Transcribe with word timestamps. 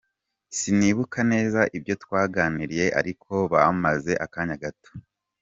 Sinibuka 0.57 1.19
neza 1.31 1.59
ibyo 1.77 1.93
twaganiriye 2.03 2.85
ariko 2.99 3.31
bahamaze 3.51 4.11
akanya 4.25 4.55
gato. 4.63 4.91